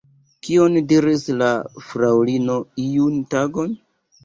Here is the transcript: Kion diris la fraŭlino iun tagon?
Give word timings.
Kion 0.45 0.79
diris 0.91 1.25
la 1.43 1.51
fraŭlino 1.91 2.59
iun 2.89 3.23
tagon? 3.37 3.81